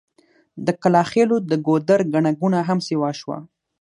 د 0.65 0.67
کلاخېلو 0.81 1.37
د 1.49 1.51
ګودر 1.67 1.99
ګڼه 2.13 2.31
ګوڼه 2.39 2.61
هم 2.67 2.79
سيوا 2.87 3.09
شوه. 3.19 3.37